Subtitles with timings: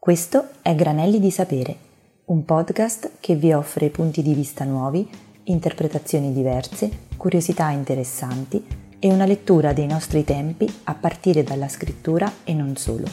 [0.00, 1.76] Questo è Granelli di Sapere,
[2.24, 5.06] un podcast che vi offre punti di vista nuovi,
[5.44, 8.64] interpretazioni diverse, curiosità interessanti
[8.98, 13.04] e una lettura dei nostri tempi a partire dalla scrittura e non solo.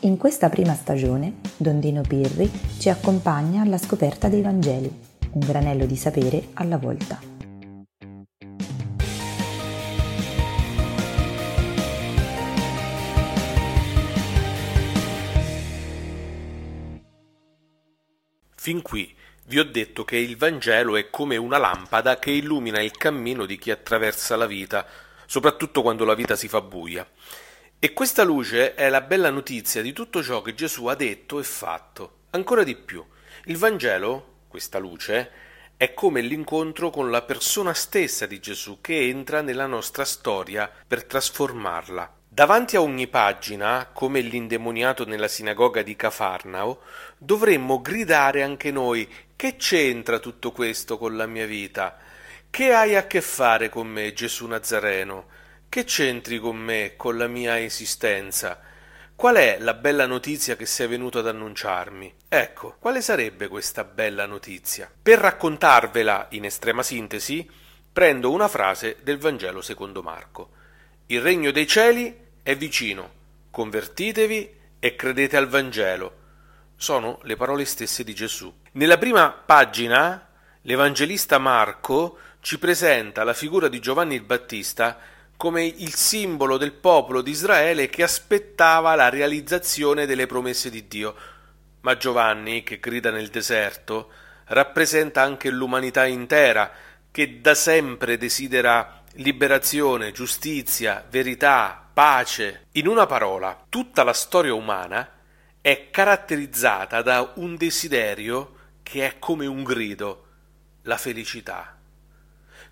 [0.00, 4.90] In questa prima stagione, Dondino Pirri ci accompagna alla scoperta dei Vangeli,
[5.32, 7.39] un granello di sapere alla volta.
[18.62, 22.90] Fin qui vi ho detto che il Vangelo è come una lampada che illumina il
[22.90, 24.86] cammino di chi attraversa la vita,
[25.24, 27.08] soprattutto quando la vita si fa buia.
[27.78, 31.42] E questa luce è la bella notizia di tutto ciò che Gesù ha detto e
[31.42, 32.24] fatto.
[32.32, 33.02] Ancora di più,
[33.44, 35.30] il Vangelo, questa luce,
[35.78, 41.04] è come l'incontro con la persona stessa di Gesù che entra nella nostra storia per
[41.04, 42.19] trasformarla.
[42.32, 46.80] Davanti a ogni pagina, come l'indemoniato nella sinagoga di Cafarnao,
[47.18, 51.98] dovremmo gridare anche noi che c'entra tutto questo con la mia vita?
[52.48, 55.26] Che hai a che fare con me, Gesù Nazareno?
[55.68, 58.60] Che c'entri con me, con la mia esistenza?
[59.16, 62.14] Qual è la bella notizia che sei venuto ad annunciarmi?
[62.28, 64.88] Ecco, quale sarebbe questa bella notizia?
[65.02, 67.50] Per raccontarvela in estrema sintesi,
[67.92, 70.58] prendo una frase del Vangelo secondo Marco.
[71.06, 73.10] Il regno dei cieli è vicino,
[73.50, 76.18] convertitevi e credete al Vangelo.
[76.76, 78.52] Sono le parole stesse di Gesù.
[78.72, 80.28] Nella prima pagina
[80.62, 84.98] l'Evangelista Marco ci presenta la figura di Giovanni il Battista
[85.36, 91.14] come il simbolo del popolo di Israele che aspettava la realizzazione delle promesse di Dio.
[91.80, 94.10] Ma Giovanni, che grida nel deserto,
[94.46, 96.70] rappresenta anche l'umanità intera,
[97.10, 102.66] che da sempre desidera liberazione, giustizia, verità, pace.
[102.72, 105.08] In una parola, tutta la storia umana
[105.60, 110.26] è caratterizzata da un desiderio che è come un grido,
[110.82, 111.76] la felicità.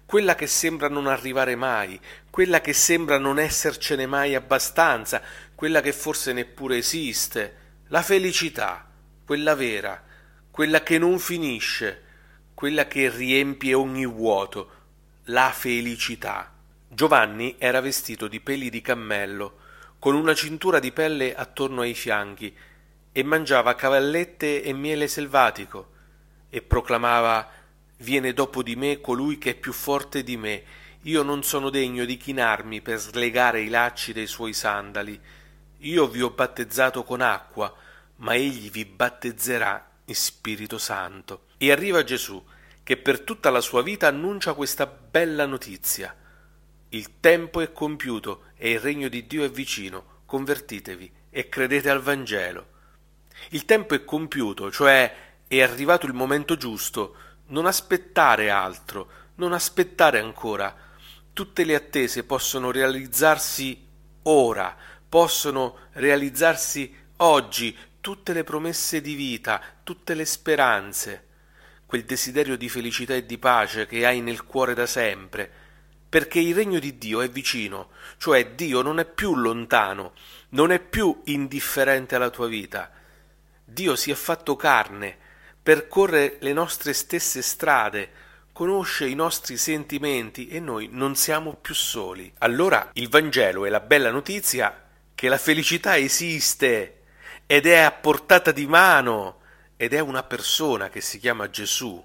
[0.06, 5.20] Quella che sembra non arrivare mai, quella che sembra non essercene mai abbastanza,
[5.54, 7.56] quella che forse neppure esiste,
[7.88, 8.88] la felicità,
[9.24, 10.02] quella vera,
[10.50, 12.04] quella che non finisce,
[12.54, 14.70] quella che riempie ogni vuoto,
[15.24, 16.52] la felicità.
[16.88, 19.58] Giovanni era vestito di peli di cammello,
[19.98, 22.56] con una cintura di pelle attorno ai fianchi,
[23.12, 25.90] e mangiava cavallette e miele selvatico,
[26.48, 27.50] e proclamava
[27.98, 30.62] Viene dopo di me colui che è più forte di me,
[31.02, 35.20] io non sono degno di chinarmi per slegare i lacci dei suoi sandali.
[35.78, 37.72] Io vi ho battezzato con acqua,
[38.16, 41.46] ma egli vi battezzerà in Spirito Santo.
[41.58, 42.42] E arriva Gesù,
[42.82, 46.14] che per tutta la sua vita annuncia questa bella notizia.
[46.90, 52.00] Il tempo è compiuto e il regno di Dio è vicino, convertitevi e credete al
[52.00, 52.66] Vangelo.
[53.50, 55.14] Il tempo è compiuto, cioè
[55.46, 57.14] è arrivato il momento giusto,
[57.48, 60.74] non aspettare altro, non aspettare ancora.
[61.32, 63.86] Tutte le attese possono realizzarsi
[64.22, 64.74] ora,
[65.08, 71.26] possono realizzarsi oggi, tutte le promesse di vita, tutte le speranze
[71.88, 75.50] quel desiderio di felicità e di pace che hai nel cuore da sempre,
[76.08, 80.12] perché il regno di Dio è vicino, cioè Dio non è più lontano,
[80.50, 82.90] non è più indifferente alla tua vita.
[83.64, 85.16] Dio si è fatto carne,
[85.62, 88.10] percorre le nostre stesse strade,
[88.52, 92.32] conosce i nostri sentimenti e noi non siamo più soli.
[92.38, 97.02] Allora il Vangelo è la bella notizia che la felicità esiste
[97.46, 99.40] ed è a portata di mano
[99.76, 102.04] ed è una persona che si chiama Gesù.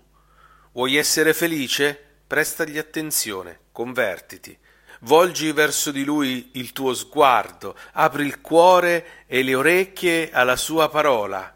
[0.74, 2.13] Vuoi essere felice?
[2.34, 4.58] Prestagli attenzione, convertiti.
[5.02, 10.90] Volgi verso di lui il tuo sguardo, apri il cuore e le orecchie alla sua
[10.90, 11.56] parola.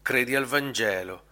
[0.00, 1.24] Credi al Vangelo.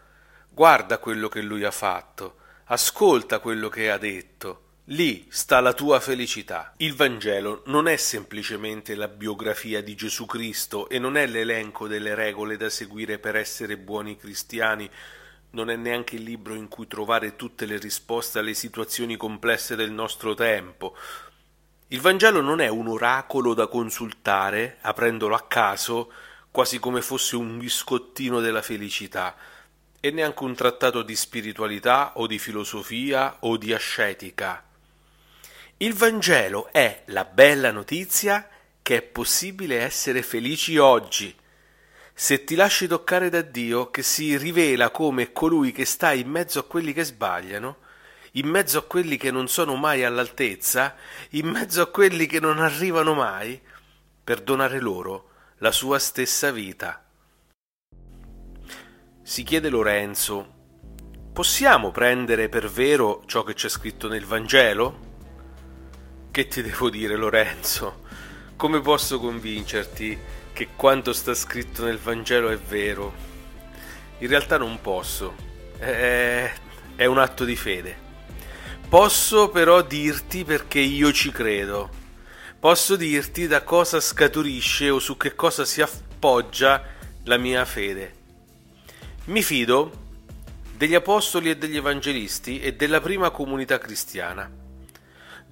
[0.49, 4.63] Guarda quello che lui ha fatto, ascolta quello che ha detto.
[4.87, 6.75] Lì sta la tua felicità.
[6.79, 12.17] Il Vangelo non è semplicemente la biografia di Gesù Cristo e non è l'elenco delle
[12.17, 14.91] regole da seguire per essere buoni cristiani,
[15.51, 19.91] non è neanche il libro in cui trovare tutte le risposte alle situazioni complesse del
[19.91, 20.97] nostro tempo.
[21.89, 26.13] Il Vangelo non è un oracolo da consultare, aprendolo a caso,
[26.51, 29.35] quasi come fosse un biscottino della felicità,
[29.99, 34.65] e neanche un trattato di spiritualità o di filosofia o di ascetica.
[35.79, 38.49] Il Vangelo è la bella notizia
[38.83, 41.35] che è possibile essere felici oggi.
[42.23, 46.59] Se ti lasci toccare da Dio, che si rivela come colui che sta in mezzo
[46.59, 47.79] a quelli che sbagliano,
[48.33, 50.97] in mezzo a quelli che non sono mai all'altezza,
[51.31, 53.59] in mezzo a quelli che non arrivano mai,
[54.23, 55.31] per donare loro
[55.61, 57.03] la sua stessa vita.
[59.23, 60.55] Si chiede Lorenzo,
[61.33, 64.99] possiamo prendere per vero ciò che c'è scritto nel Vangelo?
[66.31, 68.03] Che ti devo dire Lorenzo?
[68.57, 73.13] Come posso convincerti che quanto sta scritto nel Vangelo è vero?
[74.19, 75.35] In realtà non posso.
[75.79, 76.53] È,
[76.99, 78.09] un atto di fede.
[78.89, 81.89] Posso però dirti perché io ci credo.
[82.59, 86.85] Posso dirti da cosa scaturisce o su che cosa si appoggia
[87.25, 88.15] la mia fede.
[89.27, 90.09] Mi fido
[90.77, 94.60] degli apostoli e degli evangelisti e della prima comunità cristiana.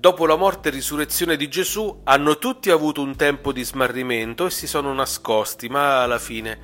[0.00, 4.50] Dopo la morte e risurrezione di Gesù hanno tutti avuto un tempo di smarrimento e
[4.50, 6.56] si sono nascosti, ma alla fine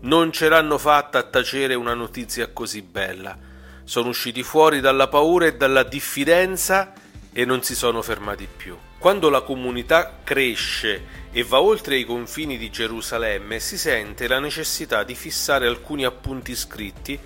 [0.00, 3.38] non ce l'hanno fatta a tacere una notizia così bella.
[3.84, 6.92] Sono usciti fuori dalla paura e dalla diffidenza
[7.32, 8.76] e non si sono fermati più.
[8.98, 15.04] Quando la comunità cresce e va oltre i confini di Gerusalemme, si sente la necessità
[15.04, 17.16] di fissare alcuni appunti scritti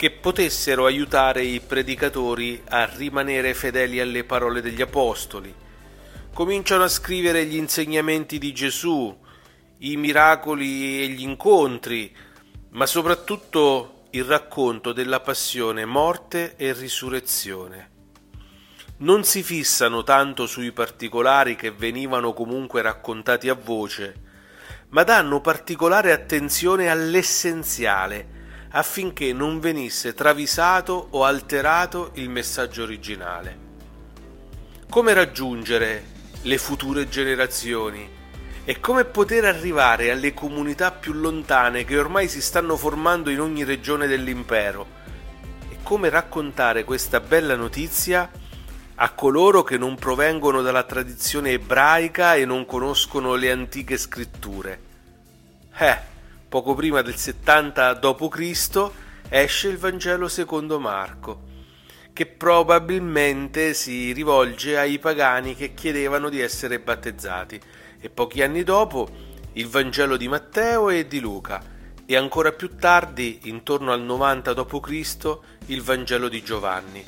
[0.00, 5.54] che potessero aiutare i predicatori a rimanere fedeli alle parole degli apostoli.
[6.32, 9.14] Cominciano a scrivere gli insegnamenti di Gesù,
[9.80, 12.16] i miracoli e gli incontri,
[12.70, 17.90] ma soprattutto il racconto della passione, morte e risurrezione.
[19.00, 24.14] Non si fissano tanto sui particolari che venivano comunque raccontati a voce,
[24.88, 28.39] ma danno particolare attenzione all'essenziale,
[28.72, 33.68] affinché non venisse travisato o alterato il messaggio originale.
[34.88, 36.04] Come raggiungere
[36.42, 38.08] le future generazioni
[38.64, 43.64] e come poter arrivare alle comunità più lontane che ormai si stanno formando in ogni
[43.64, 44.86] regione dell'impero
[45.68, 48.30] e come raccontare questa bella notizia
[49.02, 54.80] a coloro che non provengono dalla tradizione ebraica e non conoscono le antiche scritture.
[55.78, 56.09] Eh,
[56.50, 58.90] Poco prima del 70 d.C.
[59.28, 61.42] esce il Vangelo secondo Marco,
[62.12, 67.60] che probabilmente si rivolge ai pagani che chiedevano di essere battezzati,
[68.00, 69.08] e pochi anni dopo
[69.52, 71.62] il Vangelo di Matteo e di Luca,
[72.04, 77.04] e ancora più tardi, intorno al 90 d.C., il Vangelo di Giovanni.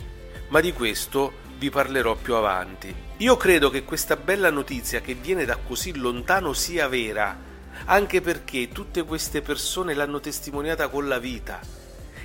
[0.51, 2.95] Ma di questo vi parlerò più avanti.
[3.17, 7.51] Io credo che questa bella notizia che viene da così lontano sia vera
[7.87, 11.61] anche perché tutte queste persone l'hanno testimoniata con la vita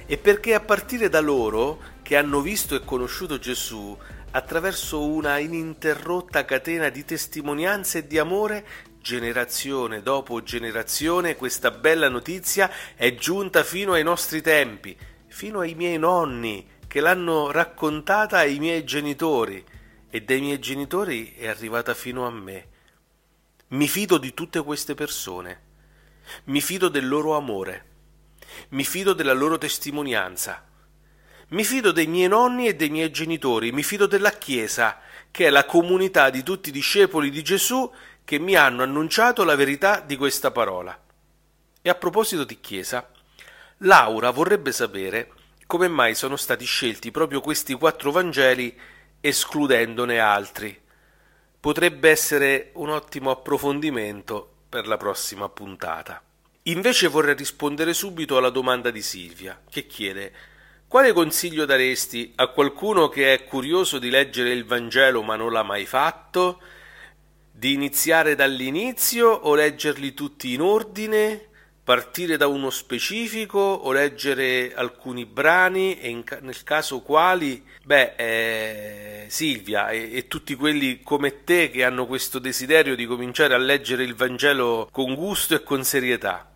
[0.10, 3.96] e perché a partire da loro, che hanno visto e conosciuto Gesù,
[4.32, 8.66] attraverso una ininterrotta catena di testimonianze e di amore,
[9.02, 15.98] generazione dopo generazione, questa bella notizia è giunta fino ai nostri tempi, fino ai miei
[15.98, 19.62] nonni, che l'hanno raccontata ai miei genitori,
[20.10, 22.68] e dai miei genitori è arrivata fino a me.
[23.70, 25.62] Mi fido di tutte queste persone.
[26.46, 27.86] Mi fido del loro amore.
[28.70, 30.66] Mi fido della loro testimonianza.
[31.50, 33.74] Mi fido dei miei nonni e dei miei genitori.
[33.74, 37.92] Mi fido della Chiesa, che è la comunità di tutti i discepoli di Gesù
[38.24, 40.98] che mi hanno annunciato la verità di questa parola.
[41.82, 43.12] E a proposito di Chiesa,
[43.80, 45.34] Laura vorrebbe sapere
[45.66, 48.80] come mai sono stati scelti proprio questi quattro Vangeli
[49.20, 50.86] escludendone altri
[51.68, 56.24] potrebbe essere un ottimo approfondimento per la prossima puntata.
[56.64, 60.32] Invece vorrei rispondere subito alla domanda di Silvia, che chiede
[60.88, 65.64] quale consiglio daresti a qualcuno che è curioso di leggere il Vangelo ma non l'ha
[65.64, 66.62] mai fatto?
[67.52, 71.48] Di iniziare dall'inizio o leggerli tutti in ordine?
[71.88, 77.64] Partire da uno specifico o leggere alcuni brani e in, nel caso quali?
[77.82, 83.54] Beh, eh, Silvia e, e, tutti quelli come te che hanno questo desiderio di cominciare
[83.54, 86.52] a leggere il Vangelo con gusto e con serietà.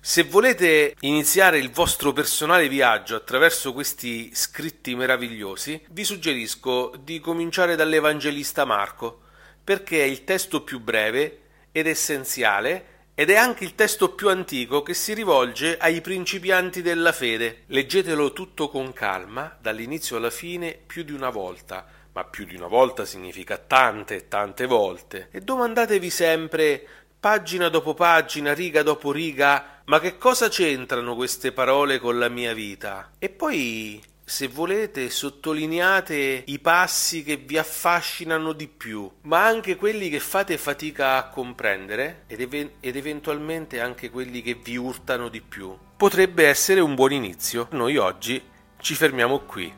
[0.00, 7.74] Se volete iniziare il vostro personale viaggio attraverso questi scritti meravigliosi, vi suggerisco di cominciare
[7.74, 9.22] dall'Evangelista Marco,
[9.64, 11.40] perché è il testo più breve
[11.72, 17.10] ed essenziale ed è anche il testo più antico che si rivolge ai principianti della
[17.10, 17.64] fede.
[17.66, 22.68] Leggetelo tutto con calma, dall'inizio alla fine, più di una volta, ma più di una
[22.68, 26.86] volta significa tante e tante volte, e domandatevi sempre,
[27.18, 32.54] pagina dopo pagina, riga dopo riga, ma che cosa c'entrano queste parole con la mia
[32.54, 33.10] vita?
[33.18, 40.10] E poi se volete, sottolineate i passi che vi affascinano di più, ma anche quelli
[40.10, 45.40] che fate fatica a comprendere ed, ev- ed, eventualmente anche quelli che vi urtano di
[45.40, 45.74] più.
[45.96, 47.68] Potrebbe essere un buon inizio.
[47.70, 48.40] Noi oggi
[48.80, 49.72] ci fermiamo qui.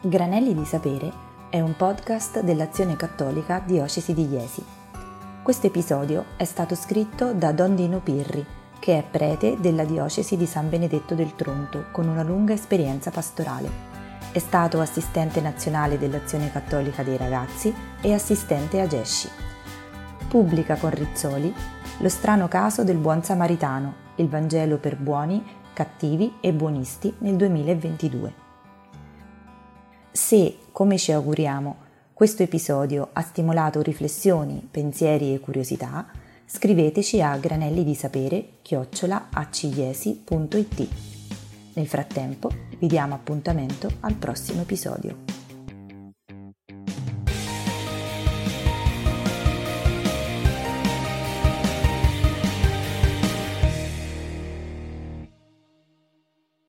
[0.00, 1.12] Granelli di Sapere
[1.48, 4.64] è un podcast dell'Azione Cattolica Diocesi di Iesi.
[5.44, 10.44] Questo episodio è stato scritto da Don Dino Pirri che è prete della diocesi di
[10.44, 13.70] San Benedetto del Tronto con una lunga esperienza pastorale.
[14.30, 19.30] È stato assistente nazionale dell'Azione Cattolica dei Ragazzi e assistente a Gesci.
[20.28, 21.50] Pubblica con Rizzoli
[22.00, 28.34] Lo strano caso del buon samaritano, il Vangelo per buoni, cattivi e buonisti nel 2022.
[30.12, 31.76] Se, come ci auguriamo,
[32.12, 36.06] questo episodio ha stimolato riflessioni, pensieri e curiosità,
[36.46, 40.88] scriveteci a granelli di sapere chiocciolaacigliesi.it.
[41.74, 42.48] Nel frattempo
[42.78, 45.23] vi diamo appuntamento al prossimo episodio.